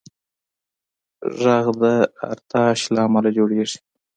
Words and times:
غږ 1.39 1.65
د 1.81 1.83
ارتعاش 2.31 2.79
له 2.93 2.99
امله 3.07 3.29
جوړېږي. 3.37 3.77